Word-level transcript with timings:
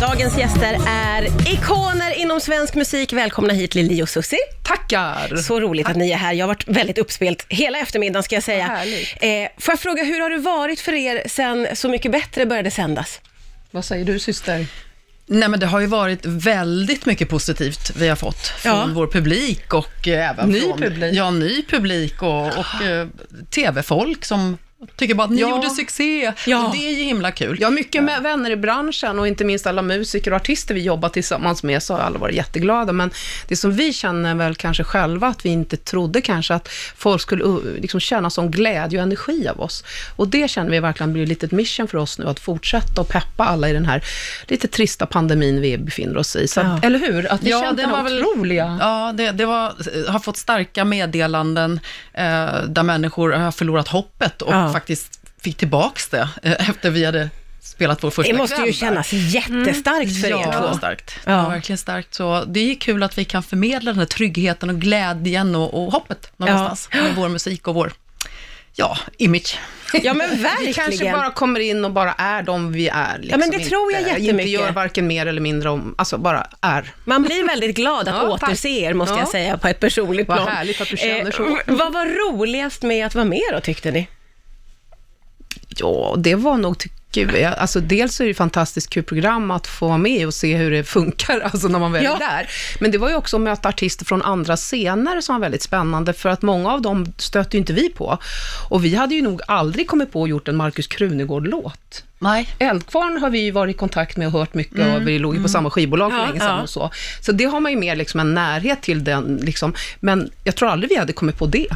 Dagens 0.00 0.38
gäster 0.38 0.78
är 0.88 1.22
ikoner 1.52 2.18
inom 2.18 2.40
svensk 2.40 2.74
musik. 2.74 3.12
Välkomna 3.12 3.52
hit 3.52 3.74
Lili 3.74 4.02
och 4.02 4.08
Susie. 4.08 4.38
Tackar! 4.62 5.36
Så 5.36 5.60
roligt 5.60 5.86
att 5.88 5.96
ni 5.96 6.10
är 6.10 6.16
här. 6.16 6.32
Jag 6.32 6.42
har 6.46 6.48
varit 6.48 6.68
väldigt 6.68 6.98
uppspelt 6.98 7.46
hela 7.48 7.78
eftermiddagen 7.78 8.22
ska 8.22 8.36
jag 8.36 8.42
säga. 8.42 8.64
Härligt. 8.66 9.16
Eh, 9.20 9.62
får 9.62 9.72
jag 9.72 9.80
fråga, 9.80 10.04
hur 10.04 10.20
har 10.20 10.30
det 10.30 10.38
varit 10.38 10.80
för 10.80 10.92
er 10.92 11.22
sen 11.28 11.66
Så 11.74 11.88
mycket 11.88 12.12
bättre 12.12 12.46
började 12.46 12.70
sändas? 12.70 13.20
Vad 13.70 13.84
säger 13.84 14.04
du 14.04 14.18
syster? 14.18 14.66
Nej, 15.26 15.48
men 15.48 15.60
det 15.60 15.66
har 15.66 15.80
ju 15.80 15.86
varit 15.86 16.26
väldigt 16.26 17.06
mycket 17.06 17.28
positivt 17.28 17.92
vi 17.96 18.08
har 18.08 18.16
fått 18.16 18.46
från 18.46 18.72
Ja. 18.72 18.88
vår 18.94 19.06
publik 19.06 19.74
och 19.74 20.08
eh, 20.08 20.30
även 20.30 20.48
Ny 20.50 20.60
från 20.60 20.78
publik. 20.78 21.14
Ja, 21.14 21.30
ny 21.30 21.62
publik 21.70 22.22
och, 22.22 22.46
och 22.46 22.82
eh, 22.82 23.06
tv-folk 23.50 24.24
som 24.24 24.58
tycker 24.96 25.14
bara 25.14 25.24
att 25.24 25.30
ni 25.30 25.40
Ja. 25.40 25.50
gjorde 25.50 25.70
succé. 25.70 26.32
Ja. 26.46 26.66
Och 26.66 26.72
det 26.76 26.88
är 26.88 26.90
ju 26.98 27.02
himla 27.04 27.30
kul. 27.30 27.56
Jag 27.60 27.66
har 27.68 27.72
mycket 27.72 28.02
med 28.04 28.22
vänner 28.22 28.50
i 28.50 28.56
branschen 28.56 29.18
och 29.18 29.28
inte 29.28 29.44
minst 29.44 29.66
alla 29.66 29.82
musiker 29.82 30.30
och 30.30 30.36
artister 30.36 30.74
vi 30.74 30.82
jobbar 30.82 31.08
tillsammans 31.08 31.62
med, 31.62 31.82
så 31.82 31.94
har 31.94 32.00
alla 32.00 32.18
varit 32.18 32.34
jätteglada. 32.34 32.92
Men 32.92 33.10
det 33.48 33.56
som 33.56 33.72
vi 33.72 33.92
känner 33.92 34.34
väl 34.34 34.54
kanske 34.54 34.84
själva, 34.84 35.26
att 35.28 35.44
vi 35.44 35.48
inte 35.48 35.76
trodde 35.76 36.20
kanske 36.20 36.54
att 36.54 36.68
folk 36.96 37.22
skulle 37.22 37.44
uh, 37.44 37.58
liksom 37.80 38.00
känna 38.00 38.30
sån 38.30 38.50
glädje 38.50 38.98
och 38.98 39.02
energi 39.02 39.48
av 39.48 39.60
oss. 39.60 39.84
Och 40.16 40.28
det 40.28 40.50
känner 40.50 40.70
vi 40.70 40.80
verkligen 40.80 41.12
blir 41.12 41.22
ett 41.22 41.28
litet 41.28 41.52
mission 41.52 41.88
för 41.88 41.98
oss 41.98 42.18
nu, 42.18 42.26
att 42.28 42.40
fortsätta 42.40 43.00
och 43.00 43.08
peppa 43.08 43.44
alla 43.44 43.68
i 43.68 43.72
den 43.72 43.86
här 43.86 44.04
lite 44.48 44.68
trista 44.68 45.06
pandemin 45.06 45.60
vi 45.60 45.78
befinner 45.78 46.16
oss 46.16 46.36
i. 46.36 46.48
Så, 46.48 46.60
att- 46.60 46.66
Ja. 46.66 46.78
Eller 46.86 46.98
hur? 46.98 47.32
Att 47.32 47.42
vi 47.42 47.50
Ja, 47.50 47.60
kände 47.62 47.82
det 47.82 47.88
var 47.88 47.96
den 47.96 48.04
väl- 48.04 48.24
otroliga... 48.24 48.78
Ja, 48.80 49.12
det, 49.14 49.30
det 49.30 49.46
var, 49.46 49.74
har 50.10 50.18
fått 50.18 50.36
starka 50.36 50.84
meddelanden 50.84 51.80
eh, 52.12 52.24
där 52.68 52.82
människor 52.82 53.30
har 53.32 53.52
förlorat 53.52 53.88
hoppet 53.88 54.42
och 54.42 54.52
Ja. 54.66 54.72
faktiskt 54.72 55.20
fick 55.40 55.56
tillbaks 55.56 56.08
det 56.08 56.28
eh, 56.42 56.70
efter 56.70 56.90
vi 56.90 57.04
hade 57.04 57.30
spelat 57.60 58.04
vår 58.04 58.10
första 58.10 58.32
Det 58.32 58.38
måste 58.38 58.56
ju 58.60 58.66
där. 58.66 58.72
kännas 58.72 59.12
jättestarkt 59.12 60.20
för 60.22 60.30
ja, 60.30 60.40
er 60.54 60.68
två. 60.68 60.76
starkt. 60.78 61.14
Ja. 61.24 61.32
Det 61.32 61.42
var 61.42 61.50
verkligen 61.50 61.78
starkt. 61.78 62.14
Så 62.14 62.44
det 62.44 62.60
är 62.70 62.74
kul 62.74 63.02
att 63.02 63.18
vi 63.18 63.24
kan 63.24 63.42
förmedla 63.42 63.90
den 63.92 63.98
här 63.98 64.06
tryggheten 64.06 64.70
och 64.70 64.76
glädjen 64.80 65.54
och, 65.54 65.84
och 65.84 65.92
hoppet 65.92 66.30
någonstans 66.36 66.88
med 66.92 67.14
vår 67.16 67.28
musik 67.28 67.68
och 67.68 67.74
vår, 67.74 67.92
ja, 68.74 68.98
image. 69.18 69.58
Ja 70.02 70.14
men 70.14 70.30
Vi 70.36 70.42
kanske 70.72 70.82
verkligen. 70.82 71.12
bara 71.12 71.30
kommer 71.30 71.60
in 71.60 71.84
och 71.84 71.90
bara 71.90 72.12
är 72.12 72.42
de 72.42 72.72
vi 72.72 72.88
är. 72.88 73.18
Liksom. 73.18 73.40
men 73.40 73.50
det 73.50 73.58
tror 73.58 73.92
jag 73.92 74.00
inte, 74.00 74.10
jättemycket. 74.10 74.32
Inte 74.40 74.50
gör 74.50 74.72
varken 74.72 75.06
mer 75.06 75.26
eller 75.26 75.40
mindre 75.40 75.68
om, 75.70 75.94
alltså 75.98 76.18
bara 76.18 76.46
är. 76.60 76.92
Man 77.04 77.22
blir 77.22 77.46
väldigt 77.48 77.76
glad 77.76 78.08
att 78.08 78.14
Ja, 78.14 78.38
tack. 78.40 78.48
återse 78.50 78.68
er, 78.68 78.94
måste 78.94 79.14
Ja. 79.14 79.18
jag 79.20 79.28
säga, 79.28 79.58
på 79.58 79.68
ett 79.68 79.80
personligt 79.80 80.28
Vad 80.28 80.36
plan. 80.36 80.48
härligt 80.48 80.80
att 80.80 80.88
du 80.88 80.96
känner 80.96 81.30
så. 81.30 81.42
Eh, 81.46 81.56
vad 81.66 81.92
var 81.92 82.06
roligast 82.32 82.82
med 82.82 83.06
att 83.06 83.14
vara 83.14 83.24
med 83.24 83.42
då, 83.52 83.60
tyckte 83.60 83.90
ni? 83.90 84.08
Ja, 85.80 86.14
det 86.18 86.34
var 86.34 86.56
nog, 86.56 86.78
tycker 86.78 87.36
jag, 87.36 87.54
alltså 87.54 87.80
dels 87.80 88.20
är 88.20 88.24
det 88.24 88.30
ett 88.30 88.36
fantastiskt 88.36 88.90
kul 88.90 89.02
program 89.04 89.50
att 89.50 89.66
få 89.66 89.86
vara 89.88 89.98
med 89.98 90.26
och 90.26 90.34
se 90.34 90.56
hur 90.56 90.70
det 90.70 90.84
funkar, 90.84 91.40
alltså 91.44 91.68
när 91.68 91.78
man 91.78 91.92
väl 91.92 92.04
Ja. 92.04 92.14
är 92.14 92.18
där. 92.18 92.48
Men 92.80 92.90
det 92.90 92.98
var 92.98 93.08
ju 93.08 93.14
också 93.14 93.36
att 93.36 93.42
möta 93.42 93.68
artister 93.68 94.04
från 94.04 94.22
andra 94.22 94.56
scener 94.56 95.20
som 95.20 95.34
var 95.34 95.40
väldigt 95.40 95.62
spännande, 95.62 96.12
för 96.12 96.28
att 96.28 96.42
många 96.42 96.72
av 96.72 96.82
dem 96.82 97.12
stötte 97.18 97.56
ju 97.56 97.58
inte 97.58 97.72
vi 97.72 97.88
på. 97.88 98.18
Och 98.68 98.84
vi 98.84 98.94
hade 98.94 99.14
ju 99.14 99.22
nog 99.22 99.40
aldrig 99.48 99.88
kommit 99.88 100.12
på 100.12 100.22
att 100.22 100.28
gjort 100.28 100.48
en 100.48 100.56
Markus 100.56 100.86
Krunegård-låt. 100.86 102.02
Nej. 102.18 102.48
Eldkvarn 102.58 103.18
har 103.18 103.30
vi 103.30 103.38
ju 103.38 103.50
varit 103.50 103.74
i 103.74 103.78
kontakt 103.78 104.16
med 104.16 104.26
och 104.26 104.32
hört 104.32 104.54
mycket 104.54 104.96
och 104.96 105.08
vi 105.08 105.18
låg 105.18 105.36
ju 105.36 105.42
på 105.42 105.48
samma 105.48 105.70
skivbolag 105.70 106.10
för 106.10 106.18
Ja, 106.18 106.26
länge 106.26 106.40
sedan 106.40 106.56
ja. 106.56 106.62
och 106.62 106.70
så. 106.70 106.90
Så 107.20 107.32
det 107.32 107.44
har 107.44 107.60
man 107.60 107.72
ju 107.72 107.78
mer 107.78 107.96
liksom 107.96 108.20
en 108.20 108.34
närhet 108.34 108.82
till 108.82 109.04
den, 109.04 109.36
liksom. 109.42 109.74
men 110.00 110.30
jag 110.44 110.54
tror 110.56 110.68
aldrig 110.68 110.90
vi 110.90 110.96
hade 110.96 111.12
kommit 111.12 111.38
på 111.38 111.46
det. 111.46 111.66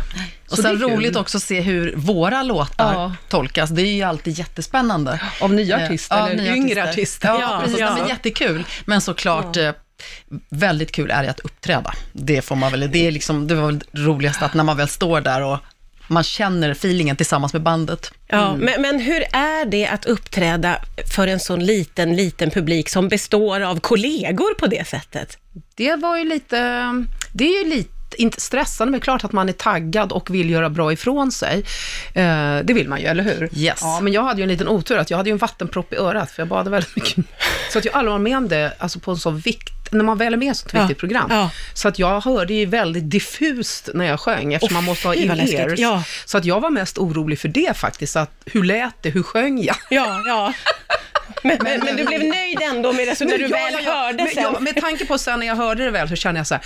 Och 0.50 0.56
Så 0.56 0.62
sen 0.62 0.78
roligt 0.80 1.16
också 1.16 1.36
att 1.36 1.42
se 1.42 1.60
hur 1.60 1.94
våra 1.96 2.42
låtar 2.42 2.92
Ja. 2.94 3.14
tolkas. 3.28 3.70
Det 3.70 3.82
är 3.82 3.92
ju 3.94 4.02
alltid 4.02 4.38
jättespännande. 4.38 5.20
Av 5.40 5.52
nya 5.52 5.78
Eh, 5.78 5.84
artister, 5.84 6.16
ja, 6.16 6.28
eller 6.28 6.42
nya 6.42 6.56
yngre 6.56 6.90
artister. 6.90 7.28
Ja, 7.28 7.40
Ja, 7.40 7.60
precis. 7.64 7.78
ja. 7.80 7.94
Men 7.98 8.08
jättekul. 8.08 8.64
Men 8.84 9.00
såklart, 9.00 9.56
eh, 9.56 9.70
väldigt 10.48 10.92
kul 10.92 11.10
är 11.10 11.22
det 11.22 11.30
att 11.30 11.40
uppträda. 11.40 11.94
Det 12.12 12.42
får 12.42 12.56
man 12.56 12.70
väl, 12.70 12.90
det 12.92 13.06
är 13.06 13.10
liksom, 13.10 13.46
det 13.46 13.54
var 13.54 13.66
väl 13.66 13.78
det 13.78 13.86
roligaste 14.00 14.44
att 14.44 14.54
när 14.54 14.64
man 14.64 14.76
väl 14.76 14.88
står 14.88 15.20
där 15.20 15.42
och 15.42 15.58
man 16.10 16.22
känner 16.22 16.70
feelingen 16.70 17.16
tillsammans 17.16 17.52
med 17.52 17.62
bandet. 17.62 18.12
Ja, 18.26 18.56
men, 18.56 18.82
men 18.82 19.00
hur 19.00 19.20
är 19.32 19.64
det 19.64 19.86
att 19.86 20.06
uppträda 20.06 20.76
för 21.14 21.26
en 21.26 21.40
sån 21.40 21.66
liten, 21.66 22.16
liten 22.16 22.50
publik 22.50 22.88
som 22.88 23.08
består 23.08 23.60
av 23.60 23.80
kollegor 23.80 24.54
på 24.54 24.66
det 24.66 24.88
sättet? 24.88 25.38
Det 25.74 25.96
var 25.96 26.18
ju 26.18 26.24
lite, 26.24 26.56
det 27.32 27.44
är 27.44 27.64
ju 27.64 27.70
lite, 27.70 28.22
inte 28.22 28.40
stressande, 28.40 28.90
men 28.90 29.00
klart 29.00 29.24
att 29.24 29.32
man 29.32 29.48
är 29.48 29.52
taggad 29.52 30.12
och 30.12 30.30
vill 30.30 30.50
göra 30.50 30.70
bra 30.70 30.92
ifrån 30.92 31.32
sig. 31.32 31.64
Eh, 32.14 32.58
det 32.64 32.72
vill 32.74 32.88
man 32.88 33.00
ju, 33.00 33.06
eller 33.06 33.24
hur? 33.24 33.58
Yes. 33.58 33.78
Ja, 33.82 34.00
men 34.00 34.12
jag 34.12 34.22
hade 34.22 34.40
ju 34.40 34.42
en 34.42 34.48
liten 34.48 34.68
otur, 34.68 34.98
att 34.98 35.10
jag 35.10 35.16
hade 35.16 35.30
ju 35.30 35.32
en 35.32 35.38
vattenpropp 35.38 35.92
i 35.92 35.96
örat, 35.96 36.30
för 36.30 36.42
jag 36.42 36.48
badade 36.48 36.70
väldigt 36.70 36.96
mycket. 36.96 37.24
Så 37.72 37.78
att 37.78 37.84
jag 37.84 37.94
aldrig 37.94 38.12
var 38.12 38.18
med 38.18 38.36
om 38.36 38.48
det, 38.48 38.72
alltså 38.78 38.98
på 38.98 39.10
en 39.10 39.16
så 39.16 39.30
vikt, 39.30 39.79
när 39.90 40.04
man 40.04 40.18
väl 40.18 40.32
är 40.32 40.36
med 40.36 40.46
i 40.46 40.50
ett 40.50 40.56
sånt 40.56 40.72
Ja, 40.74 40.80
viktigt 40.80 40.98
program. 40.98 41.26
ja. 41.30 41.50
Så 41.74 41.88
att 41.88 41.98
jag 41.98 42.20
hörde 42.20 42.54
ju 42.54 42.66
väldigt 42.66 43.10
diffust 43.10 43.88
när 43.94 44.04
jag 44.04 44.20
sjöng, 44.20 44.54
eftersom 44.54 44.76
Åh, 44.76 44.82
man 44.82 44.84
måste 44.84 45.08
ha 45.08 45.14
in-ears. 45.14 45.78
Ja. 45.80 46.02
Så 46.24 46.38
att 46.38 46.44
jag 46.44 46.60
var 46.60 46.70
mest 46.70 46.98
orolig 46.98 47.38
för 47.38 47.48
det 47.48 47.76
faktiskt, 47.76 48.16
att 48.16 48.30
hur 48.46 48.64
lät 48.64 48.94
det, 49.02 49.10
hur 49.10 49.22
sjöng 49.22 49.62
jag? 49.62 49.76
Ja, 49.90 50.22
ja. 50.26 50.52
Men, 51.42 51.58
men, 51.62 51.80
men 51.84 51.96
du 51.96 52.04
blev 52.04 52.24
nöjd 52.24 52.58
ändå 52.62 52.92
med 52.92 53.08
det, 53.08 53.16
så 53.16 53.24
när 53.24 53.38
du 53.38 53.46
väl 53.46 53.84
hörde 53.84 54.26
sen? 54.34 54.42
ja, 54.42 54.60
med 54.60 54.80
tanke 54.80 55.06
på 55.06 55.18
sen 55.18 55.40
när 55.40 55.46
jag 55.46 55.56
hörde 55.56 55.84
det 55.84 55.90
väl, 55.90 56.08
så 56.08 56.16
känner 56.16 56.40
jag 56.40 56.46
så 56.46 56.54
här, 56.54 56.64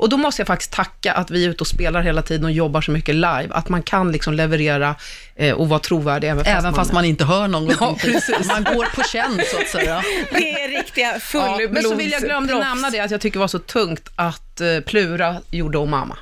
och 0.00 0.08
då 0.08 0.16
måste 0.16 0.40
jag 0.40 0.46
faktiskt 0.46 0.72
tacka 0.72 1.12
att 1.12 1.30
vi 1.30 1.44
är 1.44 1.48
ute 1.48 1.60
och 1.60 1.66
spelar 1.66 2.02
hela 2.02 2.22
tiden 2.22 2.44
och 2.44 2.50
jobbar 2.52 2.80
så 2.80 2.90
mycket 2.90 3.14
live, 3.14 3.48
att 3.50 3.68
man 3.68 3.82
kan 3.82 4.12
liksom 4.12 4.34
leverera 4.34 4.94
eh, 5.36 5.54
och 5.54 5.68
vara 5.68 5.80
trovärdig 5.80 6.28
även 6.28 6.44
fast, 6.44 6.56
Även 6.58 6.74
fast 6.74 6.92
man 6.92 7.04
inte 7.04 7.24
hör 7.24 7.48
någonting. 7.48 7.76
Ja, 7.80 7.96
precis. 8.00 8.46
Man 8.46 8.64
går 8.64 8.84
på 8.94 9.02
känn 9.02 9.40
så 9.50 9.58
att 9.58 9.68
säga. 9.68 10.02
Det 10.32 10.50
är 10.52 10.68
riktiga 10.68 11.20
Ja, 11.32 11.58
men 11.70 11.82
så 11.82 11.94
vill 11.94 12.12
jag 12.12 12.22
glömde 12.22 12.54
nämna 12.58 12.90
det, 12.90 13.00
att 13.00 13.10
jag 13.10 13.20
tycker 13.20 13.34
det 13.38 13.40
var 13.40 13.48
så 13.48 13.58
tungt 13.58 14.08
att 14.16 14.60
eh, 14.60 14.80
Plura 14.86 15.36
gjorde 15.50 15.78
om 15.78 15.90
mamma. 15.90 16.16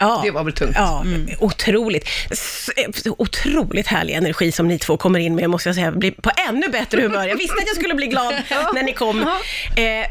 Ja. 0.00 0.20
Det 0.24 0.30
var 0.30 0.44
väl 0.44 0.52
tungt. 0.52 0.72
Ja, 0.74 1.04
otroligt. 1.38 2.08
S- 2.30 2.70
eh, 2.76 3.12
Otroligt 3.18 3.86
härlig 3.86 4.14
energi 4.14 4.52
som 4.52 4.68
ni 4.68 4.78
två 4.78 4.96
kommer 4.96 5.18
in 5.18 5.34
med, 5.34 5.50
måste 5.50 5.68
jag 5.68 5.76
säga. 5.76 5.86
Jag 5.86 5.98
blir 5.98 6.10
på 6.10 6.30
ännu 6.48 6.68
bättre 6.68 7.02
humör. 7.02 7.26
Jag 7.26 7.36
visste 7.36 7.54
att 7.54 7.66
jag 7.66 7.76
skulle 7.76 7.94
bli 7.94 8.06
glad 8.06 8.34
när 8.74 8.82
ni 8.82 8.92
kom. 8.92 9.20
Eh, 9.20 10.06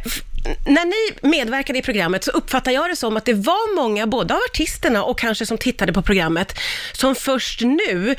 när 0.65 0.85
ni 0.85 1.29
medverkade 1.29 1.79
i 1.79 1.81
programmet 1.81 2.23
så 2.23 2.31
uppfattar 2.31 2.71
jag 2.71 2.89
det 2.89 2.95
som 2.95 3.17
att 3.17 3.25
det 3.25 3.33
var 3.33 3.75
många, 3.75 4.07
både 4.07 4.33
av 4.33 4.39
artisterna 4.51 5.03
och 5.03 5.19
kanske 5.19 5.45
som 5.45 5.57
tittade 5.57 5.93
på 5.93 6.01
programmet, 6.01 6.53
som 6.93 7.15
först 7.15 7.61
nu 7.61 8.15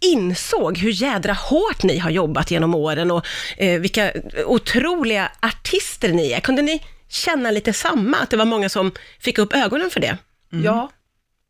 insåg 0.00 0.78
hur 0.78 0.90
jädra 1.02 1.32
hårt 1.32 1.82
ni 1.82 1.98
har 1.98 2.10
jobbat 2.10 2.50
genom 2.50 2.74
åren 2.74 3.10
och 3.10 3.26
eh, 3.56 3.80
vilka 3.80 4.12
otroliga 4.46 5.32
artister 5.42 6.08
ni 6.12 6.32
är. 6.32 6.40
Kunde 6.40 6.62
ni 6.62 6.82
känna 7.08 7.50
lite 7.50 7.72
samma, 7.72 8.16
att 8.16 8.30
det 8.30 8.36
var 8.36 8.44
många 8.44 8.68
som 8.68 8.92
fick 9.20 9.38
upp 9.38 9.52
ögonen 9.54 9.90
för 9.90 10.00
det? 10.00 10.18
Ja. 10.50 10.90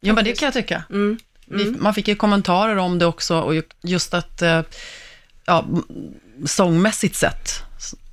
Ja, 0.01 0.13
men 0.13 0.25
det 0.25 0.33
kan 0.33 0.47
jag 0.47 0.55
tycka. 0.55 0.83
Vi, 1.47 1.65
man 1.71 1.95
fick 1.95 2.09
ju 2.09 2.15
kommentarer 2.17 2.77
om 2.77 2.99
det 2.99 3.07
också 3.07 3.41
och 3.41 3.55
ju- 3.55 3.63
just 3.83 4.15
att, 4.15 4.43
eh, 4.43 4.63
ja, 5.47 5.65
sångmässigt 6.47 7.17
sett, 7.17 7.56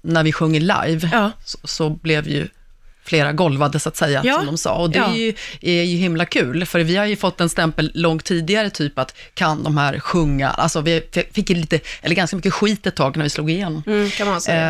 när 0.03 0.23
vi 0.23 0.31
sjunger 0.33 0.59
live, 0.59 1.09
Ja. 1.11 1.31
så, 1.45 1.57
så 1.63 1.89
blev 1.89 2.27
ju 2.27 2.47
flera 3.05 3.31
golvade 3.31 3.79
så 3.79 3.89
att 3.89 3.95
säga, 3.97 4.21
Ja. 4.23 4.35
som 4.37 4.45
de 4.45 4.57
sa. 4.57 4.73
Och 4.75 4.89
det 4.89 4.97
Ja. 4.97 5.05
är, 5.13 5.15
ju, 5.15 5.33
är 5.61 5.83
ju 5.83 5.97
himla 5.97 6.25
kul, 6.25 6.65
för 6.65 6.79
vi 6.79 6.95
har 6.95 7.05
ju 7.05 7.15
fått 7.15 7.41
en 7.41 7.49
stämpel 7.49 7.91
långt 7.93 8.23
tidigare, 8.25 8.69
typ 8.69 8.99
att 8.99 9.15
kan 9.33 9.63
de 9.63 9.77
här 9.77 9.99
sjunga? 9.99 10.49
Alltså 10.49 10.81
vi 10.81 11.01
fick 11.33 11.49
ju 11.49 11.55
lite, 11.55 11.79
eller 12.01 12.15
ganska 12.15 12.35
mycket 12.35 12.53
skit 12.53 12.87
ett 12.87 12.95
tag 12.95 13.17
när 13.17 13.23
vi 13.23 13.29
slog 13.29 13.49
igenom. 13.51 13.83
Mm. 13.85 14.05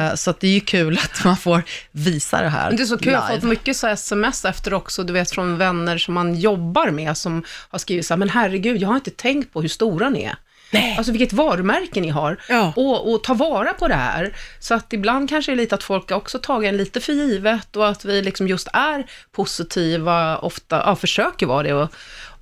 Eh, 0.10 0.16
så 0.16 0.34
det 0.40 0.48
är 0.48 0.52
ju 0.52 0.60
kul 0.60 1.00
att 1.04 1.24
man 1.26 1.38
får 1.38 1.64
visa 1.92 2.42
det 2.42 2.50
här 2.50 2.72
det 2.72 2.84
är 2.84 2.86
så 2.86 2.98
kul, 2.98 3.14
jag 3.14 3.20
har 3.20 3.30
live. 3.30 3.42
fått 3.42 3.50
mycket 3.50 3.78
så 3.78 3.88
sms 3.88 4.46
efter 4.46 4.74
också, 4.74 5.04
du 5.04 5.14
vet 5.14 5.32
från 5.32 5.58
vänner 5.58 5.98
som 5.98 6.14
man 6.14 6.36
jobbar 6.36 6.90
med, 6.92 7.18
som 7.18 7.44
har 7.70 7.80
skrivit 7.80 8.06
så 8.06 8.14
här, 8.14 8.20
men 8.20 8.30
herregud, 8.30 8.82
jag 8.82 8.88
har 8.88 8.96
inte 8.96 9.12
tänkt 9.12 9.54
på 9.54 9.62
hur 9.62 9.70
stora 9.70 10.10
ni 10.10 10.24
är. 10.24 10.36
Nej. 10.74 10.96
Alltså 10.98 11.12
vilket 11.12 11.34
varumärke 11.34 12.02
ni 12.02 12.10
har. 12.10 12.38
Ja. 12.50 12.74
Och, 12.76 13.14
och 13.14 13.24
ta 13.24 13.34
vara 13.34 13.74
på 13.74 13.88
det 13.88 13.96
här. 13.96 14.36
Så 14.60 14.74
att 14.74 14.94
ibland 14.94 15.30
kanske 15.30 15.52
det 15.52 15.56
är 15.56 15.58
lite 15.58 15.76
att 15.76 15.84
folk 15.84 16.10
har 16.10 16.18
också 16.18 16.40
tagit 16.40 16.70
en 16.70 16.78
lite 16.78 17.00
för 17.02 17.14
givet 17.14 17.76
och 17.76 17.88
att 17.88 18.06
vi 18.06 18.22
liksom 18.22 18.48
just 18.48 18.68
är 18.74 19.06
positiva, 19.32 20.38
ofta, 20.38 20.84
ja, 20.86 20.96
försöker 20.96 21.46
vara 21.46 21.64
det 21.64 21.74
och, 21.74 21.90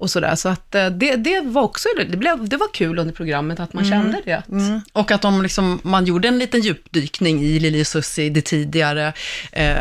och 0.02 0.10
sådär. 0.10 0.36
Så 0.36 0.50
att 0.50 0.76
eh, 0.76 0.86
det, 0.88 1.16
det 1.16 1.42
var 1.42 1.62
också, 1.62 1.88
det, 1.98 2.18
blev, 2.18 2.50
det 2.50 2.58
var 2.58 2.68
kul 2.74 3.00
under 3.00 3.14
programmet 3.14 3.60
att 3.60 3.74
man 3.74 3.86
kände 3.86 4.22
det. 4.26 4.34
Att, 4.34 4.48
Mm. 4.50 4.82
Och 4.94 5.12
att 5.12 5.22
de 5.22 5.42
liksom, 5.44 5.80
man 5.84 6.06
gjorde 6.06 6.28
en 6.28 6.40
liten 6.40 6.62
djupdykning 6.62 7.44
i 7.44 7.60
Lili 7.60 7.82
och 7.84 7.88
Susie 7.88 8.30
det 8.30 8.42
tidigare. 8.42 9.14
Eh, 9.52 9.76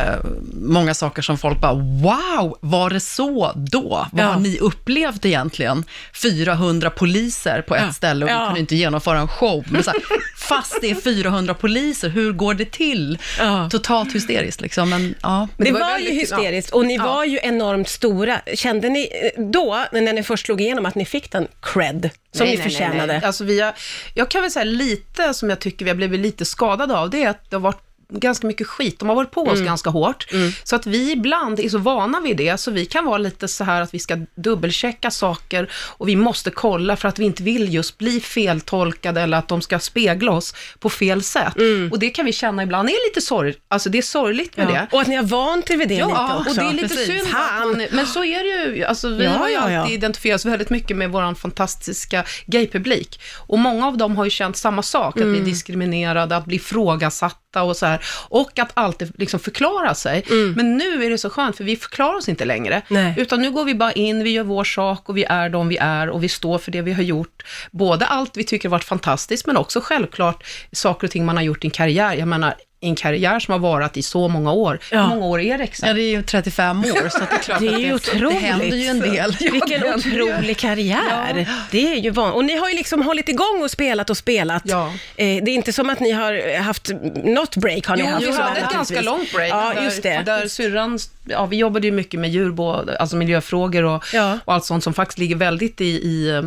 många 0.54 0.94
saker 0.94 1.22
som 1.22 1.38
folk 1.38 1.60
bara, 1.60 1.74
wow, 1.74 2.58
var 2.60 2.90
det 2.90 3.00
så 3.00 3.52
då? 3.56 4.06
Vad 4.12 4.24
Ja. 4.24 4.28
har 4.28 4.40
ni 4.40 4.58
upplevt 4.58 5.24
egentligen? 5.26 5.84
400 6.22 6.90
poliser 6.90 7.62
på 7.62 7.74
ett 7.76 7.82
Ja. 7.86 7.92
ställe 7.92 8.24
och 8.24 8.28
vi 8.28 8.32
Ja. 8.34 8.44
kunde 8.46 8.60
inte 8.60 8.76
genomföra 8.76 9.18
en 9.18 9.28
show. 9.28 9.64
Men 9.70 9.82
så 9.82 9.90
här, 9.90 10.00
fast 10.48 10.78
det 10.80 10.90
är 10.90 10.94
400 10.94 11.54
poliser, 11.54 12.08
hur 12.08 12.32
går 12.32 12.54
det 12.54 12.72
till? 12.72 13.18
Ja. 13.38 13.68
Totalt 13.70 14.14
hysteriskt 14.14 14.60
liksom. 14.60 14.90
Men, 14.90 15.14
ja. 15.22 15.38
Men 15.56 15.64
det, 15.64 15.64
det 15.64 15.72
var 15.72 15.80
var, 15.90 15.98
ju 15.98 16.10
hysteriskt 16.10 16.70
och 16.72 16.86
ni 16.86 16.96
Ja. 16.96 17.04
var 17.04 17.24
ju 17.24 17.38
enormt 17.42 17.88
stora. 17.88 18.40
Kände 18.54 18.88
ni 18.88 19.08
eh, 19.36 19.42
då, 19.42 19.84
när 19.92 20.09
ni 20.12 20.22
först 20.22 20.46
slog 20.46 20.60
igenom, 20.60 20.86
att 20.86 20.94
ni 20.94 21.04
fick 21.04 21.30
den 21.30 21.48
cred 21.60 22.10
som 22.32 22.46
Nej, 22.46 22.56
ni 22.56 22.62
nej, 22.62 22.70
förtjänade? 22.70 22.98
Nej, 22.98 23.06
nej. 23.06 23.24
Alltså 23.24 23.44
vi 23.44 23.60
har, 23.60 23.74
jag 24.14 24.28
kan 24.28 24.42
väl 24.42 24.50
säga 24.50 24.64
lite 24.64 25.34
som 25.34 25.50
jag 25.50 25.60
tycker 25.60 25.84
vi 25.84 25.90
har 25.90 25.96
blivit 25.96 26.20
lite 26.20 26.44
skadade 26.44 26.98
av, 26.98 27.10
det 27.10 27.22
är 27.22 27.28
att 27.28 27.50
det 27.50 27.56
har 27.56 27.60
varit 27.60 27.89
ganska 28.10 28.46
mycket 28.46 28.66
skit. 28.66 28.98
De 28.98 29.08
har 29.08 29.16
varit 29.16 29.30
på 29.30 29.42
oss 29.42 29.52
Mm. 29.54 29.64
ganska 29.66 29.90
hårt. 29.90 30.26
Så 30.64 30.76
att 30.76 30.86
vi 30.86 31.12
ibland 31.12 31.60
är 31.60 31.68
så 31.68 31.78
vana 31.78 32.20
vid 32.20 32.36
det, 32.36 32.60
så 32.60 32.70
vi 32.70 32.86
kan 32.86 33.04
vara 33.04 33.18
lite 33.18 33.48
så 33.48 33.64
här 33.64 33.80
att 33.82 33.94
vi 33.94 33.98
ska 33.98 34.16
dubbelchecka 34.34 35.10
saker 35.10 35.70
och 35.72 36.08
vi 36.08 36.16
måste 36.16 36.50
kolla 36.50 36.96
för 36.96 37.08
att 37.08 37.18
vi 37.18 37.24
inte 37.24 37.42
vill 37.42 37.74
just 37.74 37.98
bli 37.98 38.20
feltolkade 38.20 39.20
eller 39.20 39.36
att 39.38 39.48
de 39.48 39.60
ska 39.62 39.78
spegla 39.78 40.32
oss 40.32 40.54
på 40.78 40.90
fel 40.90 41.22
sätt. 41.22 41.54
Och 41.92 41.98
det 41.98 42.10
kan 42.10 42.24
vi 42.26 42.32
känna 42.32 42.62
ibland 42.62 42.88
är 42.88 43.08
lite 43.08 43.20
sorgligt. 43.20 43.58
Alltså 43.68 43.88
det 43.90 43.98
är 43.98 44.02
sorgligt 44.02 44.56
med 44.56 44.66
det. 44.66 44.72
Mm. 44.72 44.86
Ja. 44.90 44.96
Och 44.96 45.00
att 45.02 45.08
ni 45.08 45.16
har 45.16 45.24
vant 45.24 45.70
er 45.70 45.76
vid 45.76 45.88
det 45.88 45.94
lite 45.94 46.06
Ja, 46.10 46.36
också. 46.38 46.50
och 46.50 46.56
det 46.56 46.62
är 46.62 46.72
lite 46.72 46.88
precis. 46.88 47.06
synd 47.06 47.28
man, 47.32 47.86
men 47.92 48.06
så 48.06 48.24
är 48.24 48.44
det 48.68 48.76
ju. 48.76 48.84
Alltså, 48.84 49.08
vi 49.08 49.24
Ja, 49.24 49.30
har 49.30 49.48
ju 49.48 49.54
ja, 49.54 49.78
alltid 49.80 49.94
identifierat 49.94 50.38
oss 50.40 50.44
väldigt 50.44 50.70
mycket 50.70 50.96
med 50.96 51.10
vår 51.10 51.34
fantastiska 51.34 52.24
gaypublik. 52.46 53.20
Och 53.36 53.58
många 53.58 53.86
av 53.86 53.96
dem 53.96 54.16
har 54.16 54.24
ju 54.24 54.30
känt 54.30 54.56
samma 54.56 54.82
sak, 54.82 55.16
att 55.16 55.22
Mm. 55.22 55.32
bli 55.42 55.50
diskriminerade, 55.50 56.36
att 56.36 56.44
bli 56.46 56.56
ifrågasatta 56.56 57.62
och 57.62 57.76
så 57.76 57.86
här. 57.86 57.99
Och 58.28 58.58
att 58.58 58.70
alltid 58.74 59.12
liksom 59.18 59.40
förklara 59.40 59.94
sig. 59.94 60.24
Men 60.56 60.76
nu 60.76 61.04
är 61.04 61.10
det 61.10 61.18
så 61.18 61.30
skönt, 61.30 61.56
för 61.56 61.64
vi 61.64 61.76
förklarar 61.76 62.16
oss 62.16 62.28
inte 62.28 62.44
längre. 62.44 62.82
Mm. 62.90 63.04
Nej. 63.04 63.14
Utan 63.18 63.42
nu 63.42 63.50
går 63.50 63.64
vi 63.64 63.74
bara 63.74 63.92
in, 63.92 64.24
vi 64.24 64.30
gör 64.30 64.44
vår 64.44 64.64
sak 64.64 65.08
och 65.08 65.16
vi 65.16 65.24
är 65.24 65.48
de 65.48 65.68
vi 65.68 65.76
är 65.76 66.10
och 66.10 66.22
vi 66.24 66.28
står 66.28 66.58
för 66.58 66.70
det 66.70 66.82
vi 66.82 66.92
har 66.92 67.02
gjort. 67.02 67.42
Både 67.70 68.06
allt 68.06 68.36
vi 68.36 68.44
tycker 68.44 68.68
har 68.68 68.70
varit 68.70 68.84
fantastiskt, 68.84 69.46
men 69.46 69.56
också 69.56 69.80
självklart 69.80 70.44
saker 70.72 71.06
och 71.06 71.10
ting 71.10 71.24
man 71.24 71.36
har 71.36 71.44
gjort 71.44 71.64
i 71.64 71.66
en 71.66 71.70
karriär. 71.70 72.14
Jag 72.14 72.28
menar, 72.28 72.54
en 72.82 72.94
karriär 72.94 73.38
som 73.40 73.52
har 73.52 73.58
varit 73.58 73.96
i 73.96 74.02
så 74.02 74.28
många 74.28 74.52
år. 74.52 74.78
Ja. 74.90 75.02
Hur 75.02 75.08
många 75.08 75.26
år 75.26 75.40
är 75.40 75.58
det 75.58 75.64
exakt? 75.64 75.88
Ja, 75.88 75.94
det 75.94 76.02
är 76.02 76.10
ju 76.10 76.22
35 76.22 76.78
år, 76.80 77.08
så 77.08 77.18
det 77.18 77.24
är 77.34 77.38
klart 77.38 77.58
Det 77.60 77.66
är 77.66 77.72
att 77.72 77.80
det, 77.82 77.94
otroligt. 77.94 78.40
det 78.40 78.46
händer 78.46 78.76
ju 78.76 78.86
en 78.86 79.00
del. 79.00 79.36
Vilken 79.52 79.80
ju. 79.80 79.94
otrolig 79.94 80.56
karriär. 80.56 81.48
Det 81.70 81.92
är 81.92 81.96
ju 81.96 82.10
van... 82.10 82.32
Och 82.32 82.44
ni 82.44 82.56
har 82.56 82.68
ju 82.68 82.74
liksom 82.76 83.02
hållit 83.02 83.28
igång 83.28 83.62
och 83.62 83.70
spelat 83.70 84.10
och 84.10 84.16
spelat. 84.16 84.62
Ja. 84.66 84.86
Eh, 85.16 85.44
det 85.44 85.50
är 85.50 85.54
inte 85.54 85.72
som 85.72 85.90
att 85.90 86.00
ni 86.00 86.10
har 86.10 86.58
haft 86.58 86.90
något 87.24 87.56
break 87.56 87.86
har 87.86 87.96
ni 87.96 88.02
haft. 88.02 88.22
vi 88.26 88.32
sådär 88.32 88.42
hade 88.48 88.60
ett 88.60 88.72
ganska 88.72 89.00
långt 89.00 89.32
break. 89.32 89.50
Ja, 89.50 89.72
där, 89.76 89.82
just 89.84 90.02
det. 90.02 90.22
Där 90.26 90.48
syrran, 90.48 90.98
ja, 91.24 91.46
vi 91.46 91.56
jobbade 91.56 91.86
ju 91.86 91.92
mycket 91.92 92.20
med 92.20 92.30
djur, 92.30 92.54
alltså 93.00 93.16
miljöfrågor 93.16 93.82
och, 93.84 94.04
Ja. 94.12 94.38
och 94.44 94.54
allt 94.54 94.64
sånt 94.64 94.84
som 94.84 94.94
faktiskt 94.94 95.18
ligger 95.18 95.36
väldigt 95.36 95.80
i, 95.80 95.84
i, 95.84 96.30
eh, 96.30 96.42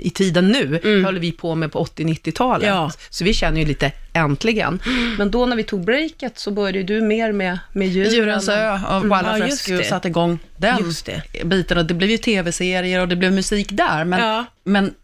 i 0.00 0.10
tiden 0.10 0.48
nu, 0.48 0.80
höll 1.04 1.18
vi 1.18 1.32
på 1.32 1.54
med 1.54 1.72
på 1.72 1.84
80-90-talet. 1.84 2.68
Mm. 2.68 2.76
Ja. 2.82 2.90
Så 3.10 3.24
vi 3.24 3.34
känner 3.34 3.60
ju 3.60 3.66
lite 3.66 3.92
äntligen. 4.18 4.80
Men 5.18 5.30
då 5.30 5.46
när 5.46 5.56
vi 5.56 5.64
tog 5.64 5.84
breaket 5.84 6.38
så 6.38 6.50
började 6.50 6.82
du 6.82 7.00
mer 7.00 7.32
med, 7.32 7.58
med 7.72 7.88
djuren. 7.88 8.12
Djurens 8.12 8.48
ö 8.48 8.72
och 8.72 9.02
Wild 9.04 9.12
Ja, 9.12 9.32
Life 9.32 9.48
just 9.48 9.68
Rescue 9.68 9.84
satte 9.84 10.08
igång 10.08 10.38
den 10.56 10.78
Just 10.84 11.06
det. 11.06 11.22
biten. 11.44 11.78
Och 11.78 11.84
det 11.84 11.94
blev 11.94 12.10
ju 12.10 12.18
tv-serier 12.18 13.00
och 13.00 13.08
det 13.08 13.16
blev 13.16 13.32
musik 13.32 13.68
där, 13.70 14.04
men, 14.04 14.20
Ja. 14.20 14.44
men 14.64 14.94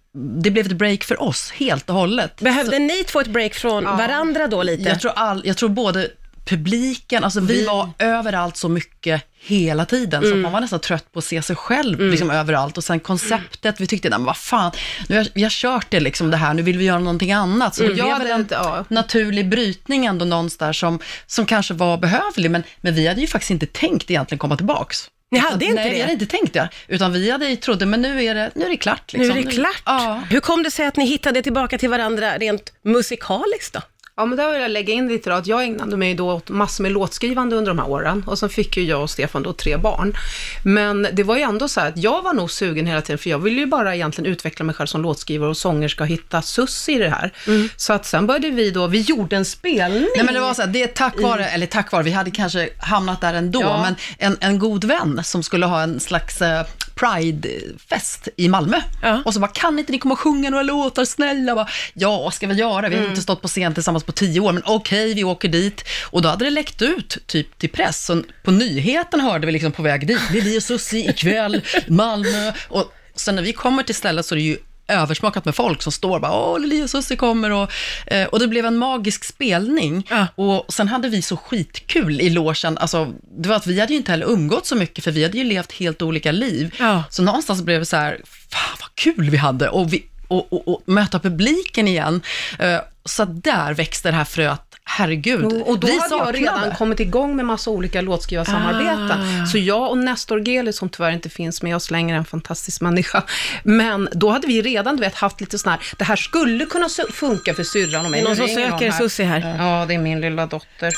det 0.42 0.50
blev 0.50 0.66
ett 0.66 0.72
break 0.72 1.04
för 1.04 1.22
oss 1.22 1.50
helt 1.50 1.90
och 1.90 1.96
hållet. 1.96 2.40
Behövde 2.40 2.78
ni 2.78 3.04
två 3.04 3.20
ett 3.20 3.26
break 3.26 3.54
från 3.54 3.84
Ja. 3.84 3.96
varandra 3.96 4.46
då 4.46 4.62
lite? 4.62 4.88
Jag 4.88 5.00
tror, 5.00 5.12
all, 5.16 5.42
jag 5.44 5.56
tror 5.56 5.68
både 5.68 6.08
publiken, 6.44 7.24
alltså 7.24 7.40
vi, 7.40 7.54
Vi- 7.60 7.66
var 7.66 7.90
överallt 7.98 8.56
så 8.56 8.68
mycket 8.68 9.22
hela 9.46 9.84
tiden, 9.84 10.22
så 10.22 10.32
att 10.32 10.38
man 10.38 10.52
var 10.52 10.60
nästan 10.60 10.80
trött 10.80 11.12
på 11.12 11.18
att 11.18 11.24
se 11.24 11.42
sig 11.42 11.56
själv 11.56 12.00
liksom 12.00 12.30
överallt. 12.30 12.78
Och 12.78 12.84
sen 12.84 13.00
konceptet, 13.00 13.80
vi 13.80 13.86
tyckte, 13.86 14.08
nej 14.10 14.18
men 14.18 14.26
vad 14.26 14.36
fan, 14.36 14.72
nu 15.08 15.16
har, 15.16 15.26
vi 15.34 15.42
har 15.42 15.50
kört 15.50 15.86
det 15.90 16.00
liksom 16.00 16.30
det 16.30 16.36
här, 16.36 16.54
nu 16.54 16.62
vill 16.62 16.78
vi 16.78 16.84
göra 16.84 16.98
någonting 16.98 17.32
annat. 17.32 17.74
Så 17.74 17.82
det 17.82 17.92
Jag 17.94 18.10
hade 18.10 18.30
en 18.32 18.40
inte- 18.40 18.54
ja. 18.54 18.84
naturlig 18.88 19.48
brytning 19.48 20.06
ändå 20.06 20.24
någonstans 20.24 20.78
som, 20.78 20.98
som 21.26 21.46
kanske 21.46 21.74
var 21.74 21.96
behövlig, 21.98 22.50
men, 22.50 22.62
men 22.80 22.94
vi 22.94 23.06
hade 23.06 23.20
ju 23.20 23.26
faktiskt 23.26 23.50
inte 23.50 23.66
tänkt 23.66 24.10
egentligen 24.10 24.38
komma 24.38 24.56
tillbaks. 24.56 25.10
Ni 25.30 25.38
hade 25.38 25.64
inte 25.64 25.74
Nej, 25.82 25.90
vi 25.90 25.96
det? 25.96 26.00
hade 26.02 26.12
inte 26.12 26.26
tänkt 26.26 26.52
det, 26.52 26.68
utan 26.88 27.12
vi 27.12 27.30
hade 27.30 27.56
trodde, 27.56 27.86
men 27.86 28.02
nu 28.02 28.24
är 28.24 28.34
det, 28.34 28.50
nu 28.54 28.64
är 28.64 28.68
det 28.70 28.76
klart. 28.76 29.12
Nu 29.14 29.18
Liksom. 29.18 29.38
är 29.38 29.42
det 29.42 29.50
klart. 29.50 29.82
Ja. 29.84 30.22
Hur 30.30 30.40
kom 30.40 30.62
det 30.62 30.70
sig 30.70 30.86
att 30.86 30.96
ni 30.96 31.06
hittade 31.06 31.42
tillbaka 31.42 31.78
till 31.78 31.88
varandra 31.90 32.38
rent 32.38 32.72
musikaliskt 32.84 33.72
då? 33.72 33.80
Ja, 34.16 34.24
men 34.24 34.38
där 34.38 34.52
vill 34.52 34.60
jag 34.62 34.70
lägga 34.70 34.92
in 34.94 35.08
lite 35.08 35.30
då, 35.30 35.36
att 35.36 35.46
jag 35.46 35.64
ägnade 35.64 35.96
mig 35.96 36.14
då 36.14 36.32
åt 36.32 36.48
massor 36.50 36.82
med 36.82 36.92
låtskrivande 36.92 37.56
under 37.56 37.70
de 37.70 37.78
här 37.78 37.88
åren 37.88 38.24
och 38.26 38.38
sen 38.38 38.48
fick 38.48 38.76
ju 38.76 38.82
jag 38.84 39.02
och 39.02 39.10
Stefan 39.10 39.42
då 39.42 39.52
tre 39.52 39.76
barn. 39.76 40.16
Men 40.64 41.06
det 41.12 41.22
var 41.22 41.36
ju 41.36 41.42
ändå 41.42 41.68
så 41.68 41.80
här 41.80 41.88
att 41.88 41.96
jag 41.98 42.22
var 42.22 42.32
nog 42.32 42.50
sugen 42.50 42.86
hela 42.86 43.00
tiden, 43.02 43.18
för 43.18 43.30
jag 43.30 43.38
ville 43.38 43.60
ju 43.60 43.66
bara 43.66 43.94
egentligen 43.94 44.32
utveckla 44.32 44.64
mig 44.64 44.74
själv 44.74 44.86
som 44.86 45.02
låtskrivare 45.02 45.50
och 45.50 45.56
sångerska 45.56 46.02
och 46.04 46.08
hitta 46.08 46.42
sus 46.42 46.88
i 46.88 46.98
det 46.98 47.08
här. 47.08 47.30
Så 47.76 47.92
att 47.92 48.06
sen 48.06 48.26
började 48.26 48.50
vi 48.50 48.70
då, 48.70 48.86
vi 48.86 49.00
gjorde 49.00 49.36
en 49.36 49.44
spelning. 49.44 50.08
Nej 50.16 50.24
men 50.24 50.34
det 50.34 50.40
var 50.40 50.54
så 50.54 50.62
här, 50.62 50.68
det 50.68 50.82
är 50.82 50.86
tack 50.86 51.20
vare, 51.22 51.46
eller 51.48 51.66
tack 51.66 51.92
vare, 51.92 52.02
vi 52.02 52.10
hade 52.10 52.30
kanske 52.30 52.68
hamnat 52.78 53.20
där 53.20 53.34
ändå, 53.34 53.60
Ja. 53.62 53.82
men 53.82 53.94
en, 54.18 54.36
en 54.40 54.58
god 54.58 54.84
vän 54.84 55.20
som 55.24 55.42
skulle 55.42 55.66
ha 55.66 55.82
en 55.82 56.00
slags 56.00 56.42
eh, 56.42 56.64
Pride-fest 56.94 58.28
i 58.36 58.48
Malmö. 58.48 58.80
Ja. 59.02 59.22
Och 59.24 59.34
så 59.34 59.40
bara, 59.40 59.50
kan 59.50 59.78
inte 59.78 59.92
ni 59.92 59.98
komma 59.98 60.12
och 60.14 60.20
sjunga 60.20 60.50
några 60.50 60.62
låtar, 60.62 61.04
snälla? 61.04 61.54
Bara, 61.54 61.68
ja, 61.94 62.30
ska 62.30 62.46
vi 62.46 62.54
göra? 62.54 62.88
Vi 62.88 62.94
har 62.94 63.00
Mm. 63.02 63.10
inte 63.10 63.22
stått 63.22 63.42
på 63.42 63.48
scen 63.48 63.74
tillsammans 63.74 64.04
på 64.04 64.12
tio 64.12 64.40
år, 64.40 64.52
men 64.52 64.62
okej, 64.66 65.14
vi 65.14 65.24
åker 65.24 65.48
dit. 65.48 65.84
Och 66.10 66.22
då 66.22 66.28
hade 66.28 66.44
det 66.44 66.50
läckt 66.50 66.82
ut, 66.82 67.18
typ 67.26 67.58
till 67.58 67.70
press. 67.70 68.04
Så 68.06 68.22
på 68.44 68.50
nyheten 68.50 69.20
hörde 69.20 69.46
vi 69.46 69.52
liksom 69.52 69.72
på 69.72 69.82
väg 69.82 70.06
dit, 70.06 70.20
Lili 70.32 70.58
och 70.58 70.62
Susie 70.62 71.10
ikväll, 71.10 71.62
Malmö. 71.88 72.52
Och 72.68 72.92
sen 73.16 73.34
när 73.36 73.42
vi 73.42 73.52
kommer 73.52 73.82
till 73.82 73.94
stället 73.94 74.26
så 74.26 74.34
är 74.34 74.36
det 74.36 74.42
ju 74.42 74.56
översmakat 74.88 75.44
med 75.44 75.54
folk 75.54 75.82
som 75.82 75.92
står 75.92 76.20
bara, 76.20 76.32
åh, 76.32 76.60
Lili 76.60 76.84
och 76.84 76.90
Susie 76.90 77.16
kommer 77.16 77.50
och, 77.50 77.72
eh, 78.06 78.26
och 78.26 78.38
det 78.38 78.48
blev 78.48 78.66
en 78.66 78.76
magisk 78.76 79.24
spelning. 79.24 80.06
Ja. 80.10 80.26
Och 80.34 80.72
sen 80.72 80.88
hade 80.88 81.08
vi 81.08 81.22
så 81.22 81.36
skitkul 81.36 82.20
i 82.20 82.30
logen. 82.30 82.78
Alltså, 82.78 83.12
det 83.38 83.48
var 83.48 83.56
att 83.56 83.66
vi 83.66 83.80
hade 83.80 83.92
ju 83.92 83.96
inte 83.96 84.10
heller 84.10 84.26
umgått 84.26 84.66
så 84.66 84.76
mycket, 84.76 85.04
för 85.04 85.10
vi 85.10 85.22
hade 85.22 85.38
ju 85.38 85.44
levt 85.44 85.72
helt 85.72 86.02
olika 86.02 86.32
liv. 86.32 86.74
Ja. 86.78 87.04
Så 87.10 87.22
någonstans 87.22 87.62
blev 87.62 87.80
det 87.80 87.86
så 87.86 87.96
här, 87.96 88.20
fan 88.50 88.76
vad 88.80 88.94
kul 88.94 89.30
vi 89.30 89.36
hade. 89.36 89.68
Och, 89.68 89.92
vi, 89.92 90.04
och, 90.28 90.52
och, 90.52 90.68
och 90.68 90.82
möta 90.86 91.18
publiken 91.18 91.88
igen. 91.88 92.20
Eh, 92.58 92.80
så 93.04 93.24
där 93.24 93.74
växte 93.74 94.10
det 94.10 94.16
här 94.16 94.24
fröet, 94.24 94.63
herregud. 94.84 95.44
Och, 95.44 95.68
och 95.68 95.78
då 95.78 95.86
vi 95.86 95.98
hade 95.98 96.16
jag 96.16 96.34
redan 96.34 96.74
kommit 96.74 97.00
igång 97.00 97.36
med 97.36 97.44
massa 97.44 97.70
olika 97.70 98.00
låtskrivarsamarbeten. 98.00 99.42
Ah. 99.42 99.46
Så 99.46 99.58
jag 99.58 99.90
och 99.90 99.98
Nestor 99.98 100.48
Geli, 100.48 100.72
som 100.72 100.88
tyvärr 100.88 101.10
inte 101.12 101.28
finns 101.28 101.62
med 101.62 101.76
oss 101.76 101.90
längre, 101.90 102.16
en 102.16 102.24
fantastisk 102.24 102.80
människa. 102.80 103.22
Men 103.62 104.08
då 104.12 104.30
hade 104.30 104.46
vi 104.46 104.62
redan, 104.62 104.96
du 104.96 105.00
vet, 105.00 105.14
haft 105.14 105.40
lite 105.40 105.58
sån 105.58 105.70
här, 105.70 105.80
det 105.98 106.04
här 106.04 106.16
skulle 106.16 106.66
kunna 106.66 106.88
funka 107.12 107.54
för 107.54 107.62
syrran 107.64 108.04
och 108.04 108.10
mig. 108.10 108.20
Det 108.20 108.24
är 108.24 108.28
någon 108.28 108.36
som 108.36 108.48
söker 108.48 108.90
här. 108.90 108.98
Susie 108.98 109.26
här. 109.26 109.56
Ja, 109.58 109.86
det 109.86 109.94
är 109.94 109.98
min 109.98 110.20
lilla 110.20 110.46
dotter. 110.46 110.92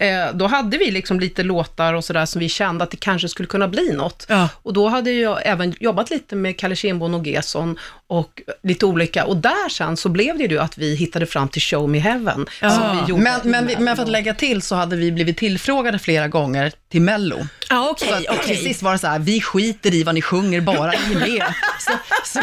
Eh, 0.00 0.32
då 0.34 0.46
hade 0.46 0.78
vi 0.78 0.90
liksom 0.90 1.20
lite 1.20 1.42
låtar 1.42 1.94
och 1.94 2.04
sådär 2.04 2.26
som 2.26 2.40
vi 2.40 2.48
kände 2.48 2.84
att 2.84 2.90
det 2.90 2.96
kanske 2.96 3.28
skulle 3.28 3.46
kunna 3.46 3.68
bli 3.68 3.92
något. 3.92 4.26
Ja. 4.28 4.48
Och 4.62 4.72
då 4.72 4.88
hade 4.88 5.10
jag 5.12 5.38
även 5.44 5.74
jobbat 5.80 6.10
lite 6.10 6.36
med 6.36 6.58
Kalle 6.58 6.76
Kindbom 6.76 7.14
och 7.14 7.26
Gesson 7.26 7.78
och 8.06 8.42
lite 8.62 8.86
olika. 8.86 9.24
Och 9.24 9.36
där 9.36 9.68
sen 9.68 9.96
så 9.96 10.08
blev 10.08 10.38
det 10.38 10.44
ju 10.44 10.58
att 10.58 10.78
vi 10.78 10.94
hittade 10.94 11.26
fram 11.26 11.48
till 11.48 11.62
Show 11.62 11.88
Me 11.88 11.98
Heaven. 11.98 12.46
Ja. 12.60 12.70
som 12.70 12.96
vi 12.96 13.10
gjorde 13.10 13.22
Men, 13.22 13.40
men, 13.44 13.66
vi, 13.66 13.76
men 13.76 13.96
för 13.96 14.02
att 14.02 14.08
lägga 14.10 14.34
till 14.34 14.62
så 14.62 14.74
hade 14.74 14.96
vi 14.96 15.12
blivit 15.12 15.36
tillfrågade 15.36 15.98
flera 15.98 16.28
gånger 16.28 16.72
till 16.90 17.02
Mello. 17.02 17.46
Ja, 17.70 17.94
Så 17.98 18.04
okej, 18.06 18.26
att 18.26 18.34
okej. 18.38 18.56
till 18.56 18.64
sist 18.64 18.82
var 18.82 18.92
det 18.92 18.98
så 18.98 19.06
här, 19.06 19.18
vi 19.18 19.40
skiter 19.40 19.94
i 19.94 20.02
vad 20.02 20.14
ni 20.14 20.22
sjunger, 20.22 20.60
bara 20.60 20.92
ni 21.08 21.14
med. 21.14 21.54
Så, 21.80 21.92
så, 22.24 22.40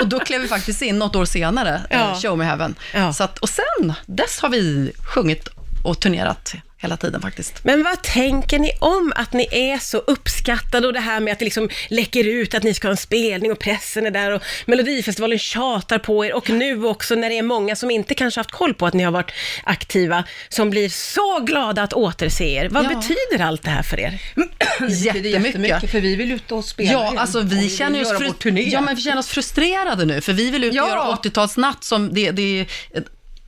och 0.00 0.06
då 0.08 0.18
klev 0.20 0.40
vi 0.40 0.48
faktiskt 0.48 0.82
in 0.82 0.98
något 0.98 1.16
år 1.16 1.24
senare, 1.24 1.80
Ja. 1.90 1.96
eh, 1.96 2.20
Show 2.20 2.38
Me 2.38 2.44
Heaven. 2.44 2.74
Ja. 2.94 3.12
Så 3.12 3.24
att, 3.24 3.38
och 3.38 3.48
sen, 3.48 3.92
dess 4.06 4.40
har 4.40 4.48
vi 4.48 4.92
sjungit 5.14 5.48
och 5.84 6.00
turnerat 6.00 6.54
hela 6.78 6.96
tiden 6.96 7.20
faktiskt. 7.22 7.64
Men 7.64 7.82
vad 7.82 8.02
tänker 8.02 8.58
ni 8.58 8.70
om 8.80 9.12
att 9.16 9.32
ni 9.32 9.48
är 9.50 9.78
så 9.78 9.98
uppskattade 9.98 10.86
och 10.86 10.92
det 10.92 11.00
här 11.00 11.20
med 11.20 11.32
att 11.32 11.38
det 11.38 11.44
liksom 11.44 11.68
läcker 11.88 12.24
ut 12.24 12.54
att 12.54 12.62
ni 12.62 12.74
ska 12.74 12.86
ha 12.88 12.90
en 12.90 12.96
spelning 12.96 13.52
och 13.52 13.58
pressen 13.58 14.06
är 14.06 14.10
där 14.10 14.30
och 14.30 14.42
Melodifestivalen 14.66 15.38
tjatar 15.38 15.98
på 15.98 16.24
er 16.24 16.34
och 16.34 16.50
nu 16.50 16.84
också 16.84 17.14
när 17.14 17.28
det 17.28 17.38
är 17.38 17.42
många 17.42 17.76
som 17.76 17.90
inte 17.90 18.14
kanske 18.14 18.40
haft 18.40 18.50
koll 18.50 18.74
på 18.74 18.86
att 18.86 18.94
ni 18.94 19.02
har 19.04 19.12
varit 19.12 19.30
aktiva, 19.64 20.24
som 20.48 20.70
blir 20.70 20.88
så 20.88 21.40
glada 21.40 21.82
att 21.82 21.92
återse 21.92 22.44
er. 22.44 22.68
Vad 22.68 22.84
Ja. 22.84 22.88
betyder 22.88 23.44
allt 23.44 23.62
det 23.62 23.70
här 23.70 23.82
för 23.82 24.00
er? 24.00 24.20
Jättemycket. 24.88 25.90
för 25.90 26.00
vi 26.00 26.16
vill 26.16 26.32
ut 26.32 26.52
och 26.52 26.64
spela 26.64 26.92
Ja, 26.92 27.02
igen. 27.06 27.18
alltså 27.18 27.40
vi 27.40 27.56
vill 27.60 27.76
känner 27.76 28.00
oss, 28.02 28.12
ja, 28.54 28.80
men 28.80 28.96
vi 28.96 29.02
känner 29.02 29.18
oss 29.18 29.28
frustrerade 29.28 30.04
nu, 30.04 30.20
för 30.20 30.32
vi 30.32 30.50
vill 30.50 30.64
ut 30.64 30.70
och 30.70 30.76
Ja. 30.76 30.88
göra 30.88 31.16
80-talsnatt 31.16 31.84
som 31.84 32.14
det, 32.14 32.30
det 32.30 32.66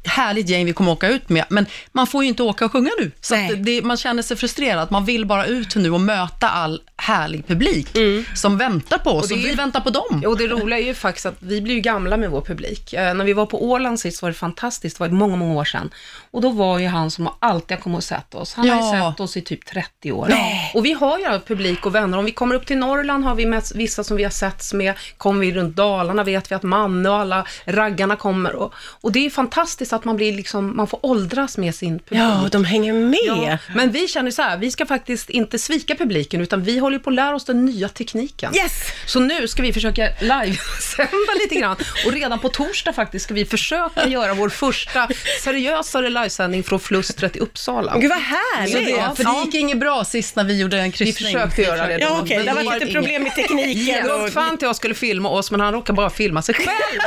härligt 0.08 0.48
gäng 0.48 0.66
vi 0.66 0.72
kommer 0.72 0.92
åka 0.92 1.08
ut 1.08 1.28
med, 1.28 1.44
men 1.48 1.66
man 1.92 2.06
får 2.06 2.22
ju 2.22 2.28
inte 2.28 2.42
åka 2.42 2.64
och 2.64 2.72
sjunga 2.72 2.90
nu. 3.00 3.10
Så 3.20 3.34
Nej. 3.34 3.56
det, 3.56 3.82
man 3.82 3.96
känner 3.96 4.22
sig 4.22 4.36
frustrerad, 4.36 4.90
man 4.92 5.04
vill 5.04 5.26
bara 5.26 5.46
ut 5.46 5.76
nu 5.76 5.90
och 5.90 6.00
möta 6.00 6.48
all 6.48 6.80
härlig 6.96 7.46
publik 7.46 7.88
som 8.34 8.58
väntar 8.58 8.98
på 8.98 9.10
oss 9.10 9.30
och, 9.30 9.36
Och 9.36 9.44
vi 9.44 9.54
väntar 9.54 9.80
på 9.80 9.90
dem. 9.90 10.22
Och 10.26 10.38
det 10.38 10.46
roliga 10.46 10.78
är 10.78 10.82
ju 10.84 10.94
faktiskt 10.94 11.26
att 11.26 11.34
vi 11.38 11.60
blir 11.60 11.74
ju 11.74 11.80
gamla 11.80 12.16
med 12.16 12.30
vår 12.30 12.40
publik. 12.40 12.92
Eh, 12.92 13.14
när 13.14 13.24
vi 13.24 13.32
var 13.32 13.46
på 13.46 13.64
Åland 13.64 14.00
sist 14.00 14.22
var 14.22 14.28
det 14.28 14.34
fantastiskt, 14.34 14.98
det 14.98 15.04
var 15.04 15.08
många, 15.08 15.36
många 15.36 15.54
år 15.60 15.64
sedan. 15.64 15.90
Och 16.30 16.40
då 16.40 16.50
var 16.50 16.78
ju 16.78 16.86
han 16.86 17.10
som 17.10 17.28
alltid 17.38 17.76
har 17.76 17.82
kommit 17.82 17.96
och 17.96 18.04
sett 18.04 18.34
oss. 18.34 18.54
Han 18.54 18.68
har 18.68 18.76
ju 18.92 18.98
Ja. 18.98 19.12
sett 19.12 19.20
oss 19.20 19.36
i 19.36 19.40
typ 19.42 19.66
30 19.66 20.12
år. 20.12 20.32
Och 20.74 20.84
vi 20.84 20.92
har 20.92 21.18
ju 21.18 21.40
publik 21.46 21.86
och 21.86 21.94
vänner. 21.94 22.18
Om 22.18 22.24
vi 22.24 22.32
kommer 22.32 22.54
upp 22.54 22.66
till 22.66 22.78
Norrland 22.78 23.24
har 23.24 23.34
vi 23.34 23.46
med 23.46 23.62
vissa 23.74 24.04
som 24.04 24.16
vi 24.16 24.24
har 24.24 24.30
setts 24.30 24.72
med. 24.72 24.94
Kommer 25.16 25.40
vi 25.40 25.52
runt 25.52 25.76
Dalarna 25.76 26.24
vet 26.24 26.50
vi 26.50 26.54
att 26.54 26.62
Manne 26.62 27.08
och 27.08 27.16
alla 27.16 27.46
raggarna 27.64 28.16
kommer. 28.16 28.54
Och, 28.54 28.74
och 29.00 29.12
det 29.12 29.26
är 29.26 29.30
fantastiskt 29.30 29.92
att 29.98 30.04
man 30.04 30.16
blir 30.16 30.32
liksom, 30.32 30.76
man 30.76 30.86
får 30.86 31.06
åldras 31.06 31.58
med 31.58 31.74
sin 31.74 31.98
publik. 31.98 32.20
Ja, 32.20 32.48
de 32.52 32.64
hänger 32.64 32.92
med. 32.92 33.18
Ja, 33.50 33.58
men 33.74 33.90
vi 33.90 34.08
känner 34.08 34.30
så 34.30 34.42
här, 34.42 34.56
vi 34.56 34.70
ska 34.70 34.86
faktiskt 34.86 35.30
inte 35.30 35.58
svika 35.58 35.94
publiken, 35.94 36.40
utan 36.40 36.62
vi 36.62 36.78
håller 36.78 36.98
på 36.98 37.10
att 37.10 37.16
lära 37.16 37.36
oss 37.36 37.44
den 37.44 37.64
nya 37.64 37.88
tekniken. 37.88 38.54
Yes! 38.56 38.72
Så 39.08 39.20
nu 39.20 39.48
ska 39.48 39.62
vi 39.62 39.72
försöka 39.72 40.08
livesända 40.20 41.32
lite 41.42 41.54
grann. 41.54 41.76
Och 42.06 42.12
redan 42.12 42.38
på 42.38 42.48
torsdag 42.48 42.92
faktiskt 42.92 43.24
ska 43.24 43.34
vi 43.34 43.44
försöka 43.44 44.06
göra 44.08 44.34
vår 44.34 44.48
första 44.48 45.08
seriösare 45.44 46.08
livesändning 46.10 46.62
från 46.64 46.80
Flustret 46.80 47.36
i 47.36 47.38
Uppsala. 47.40 47.98
Gud 47.98 48.10
vad 48.10 48.18
härligt! 48.18 48.74
det, 48.86 48.90
Ja, 48.90 49.14
för 49.16 49.24
det 49.24 49.44
gick 49.44 49.54
inget 49.54 49.78
bra 49.78 50.04
sist 50.04 50.36
när 50.36 50.44
vi 50.44 50.60
gjorde 50.60 50.78
en 50.78 50.84
Vi 50.84 50.92
kryssning. 50.92 51.32
försökte 51.34 51.62
göra 51.62 51.86
det. 51.86 51.98
Ja 51.98 52.08
då, 52.08 52.16
okej, 52.22 52.36
men 52.36 52.46
det 52.46 52.52
har 52.52 52.64
varit 52.64 52.80
lite 52.80 52.92
problem 52.92 53.22
med 53.22 53.34
tekniken. 53.34 54.06
Rolf 54.08 54.22
och- 54.24 54.32
Svante 54.32 54.66
och 54.66 54.68
jag 54.68 54.76
skulle 54.76 54.94
filma 54.94 55.28
oss, 55.28 55.50
men 55.50 55.60
han 55.60 55.72
råkade 55.72 55.96
bara 55.96 56.10
filma 56.10 56.42
sig 56.42 56.54
själv. 56.54 57.00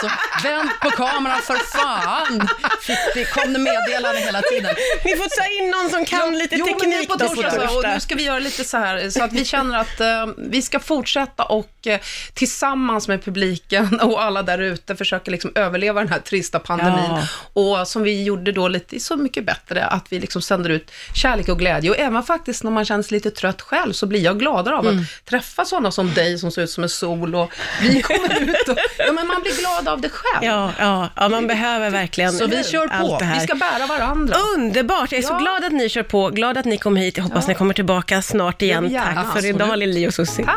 Så 0.00 0.10
vänd 0.48 0.70
på 0.82 0.90
kameran 0.90 1.40
för 1.42 1.54
fan! 1.78 2.48
Fick 2.82 2.98
det, 3.14 3.24
kom 3.24 3.52
det 3.52 3.58
meddelanden 3.58 4.22
hela 4.22 4.42
tiden. 4.42 4.74
Ni 5.04 5.16
får 5.16 5.26
ta 5.40 5.64
in 5.64 5.70
någon 5.70 5.90
som 5.90 6.04
kan 6.04 6.38
lite 6.38 6.56
jo, 6.56 6.66
men 6.66 6.74
teknik 6.78 7.08
på 7.08 7.14
då 7.14 7.28
på 7.28 7.34
torsdag, 7.34 7.62
och 7.62 7.68
torsdag. 7.72 7.94
nu 7.94 8.00
ska 8.00 8.14
vi 8.14 8.22
göra 8.22 8.38
lite 8.38 8.64
så 8.64 8.76
här, 8.76 9.10
så 9.10 9.22
att 9.24 9.32
vi 9.32 9.44
känner 9.44 9.78
att 9.78 10.00
eh, 10.00 10.06
vi 10.36 10.62
ska 10.62 10.80
fortsätta 10.80 10.99
och 11.44 11.86
eh, 11.86 12.00
tillsammans 12.34 13.08
med 13.08 13.24
publiken 13.24 14.00
och 14.02 14.22
alla 14.22 14.42
där 14.42 14.58
ute 14.58 14.96
försöka 14.96 15.30
liksom 15.30 15.52
överleva 15.54 16.00
den 16.00 16.08
här 16.12 16.18
trista 16.20 16.58
pandemin. 16.58 17.22
Och 17.52 17.88
som 17.88 18.02
vi 18.02 18.22
gjorde 18.24 18.52
då 18.52 18.68
lite 18.68 19.00
Så 19.00 19.16
mycket 19.16 19.46
bättre, 19.46 19.84
att 19.84 20.06
vi 20.12 20.20
liksom 20.20 20.42
sänder 20.42 20.70
ut 20.70 20.90
kärlek 21.14 21.48
och 21.48 21.58
glädje. 21.58 21.90
Och 21.90 21.98
även 21.98 22.22
faktiskt 22.22 22.64
när 22.64 22.70
man 22.70 22.84
känner 22.84 23.02
sig 23.02 23.12
lite 23.16 23.30
trött 23.30 23.62
själv, 23.62 23.92
så 23.92 24.06
blir 24.06 24.20
jag 24.20 24.38
gladare 24.38 24.76
av 24.76 24.86
att 24.86 25.24
träffa 25.24 25.64
sådana 25.64 25.90
som 25.90 26.14
dig 26.14 26.38
som 26.38 26.50
ser 26.50 26.62
ut 26.62 26.70
som 26.70 26.82
en 26.82 26.88
sol 26.90 27.34
och 27.34 27.52
vi 27.82 28.02
kommer 28.02 28.40
ut 28.42 28.68
och, 28.68 28.76
ja 28.98 29.12
men 29.12 29.26
man 29.26 29.42
blir 29.42 29.60
glad 29.60 29.88
av 29.88 30.00
det 30.00 30.08
själv. 30.08 30.44
Ja, 30.44 30.72
ja, 30.78 31.08
ja, 31.16 31.28
man 31.28 31.46
behöver 31.46 31.90
verkligen 31.90 32.32
Så 32.32 32.46
vi 32.46 32.64
kör 32.64 32.88
på. 32.88 32.94
allt 32.94 33.18
det 33.18 33.24
här. 33.24 33.40
Vi 33.40 33.46
ska 33.46 33.54
bära 33.54 33.86
varandra. 33.86 34.36
Underbart! 34.56 35.12
Jag 35.12 35.18
är 35.18 35.22
så 35.22 35.32
Ja. 35.32 35.38
glad 35.38 35.64
att 35.64 35.72
ni 35.72 35.88
kör 35.88 36.02
på, 36.02 36.28
glad 36.28 36.58
att 36.58 36.64
ni 36.64 36.78
kom 36.78 36.96
hit. 36.96 37.16
Jag 37.16 37.24
hoppas 37.24 37.48
ni 37.48 37.54
kommer 37.54 37.74
tillbaka 37.74 38.22
snart 38.22 38.62
igen. 38.62 38.98
Tack 39.14 39.32
för 39.32 39.46
idag. 39.46 39.78
Lili 39.78 40.08
och 40.08 40.14
Susie. 40.14 40.44
Tack! 40.44 40.56